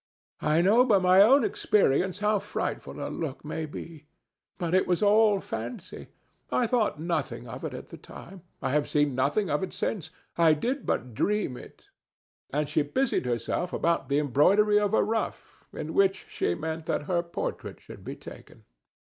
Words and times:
I 0.41 0.63
know 0.63 0.83
by 0.83 0.97
my 0.97 1.21
own 1.21 1.43
experience 1.43 2.21
how 2.21 2.39
frightful 2.39 2.99
a 2.99 3.09
look 3.09 3.45
may 3.45 3.67
be. 3.67 4.07
But 4.57 4.73
it 4.73 4.87
was 4.87 5.03
all 5.03 5.39
fancy. 5.39 6.07
I 6.51 6.65
thought 6.65 6.99
nothing 6.99 7.47
of 7.47 7.63
it 7.63 7.75
at 7.75 7.89
the 7.89 7.97
time; 7.99 8.41
I 8.63 8.71
have 8.71 8.89
seen 8.89 9.13
nothing 9.13 9.51
of 9.51 9.61
it 9.61 9.73
since; 9.73 10.09
I 10.39 10.55
did 10.55 10.87
but 10.87 11.13
dream 11.13 11.55
it;" 11.55 11.89
and 12.49 12.67
she 12.67 12.81
busied 12.81 13.27
herself 13.27 13.73
about 13.73 14.09
the 14.09 14.17
embroidery 14.17 14.79
of 14.79 14.95
a 14.95 15.03
ruff 15.03 15.65
in 15.71 15.93
which 15.93 16.25
she 16.27 16.55
meant 16.55 16.87
that 16.87 17.03
her 17.03 17.21
portrait 17.21 17.79
should 17.79 18.03
be 18.03 18.15
taken. 18.15 18.63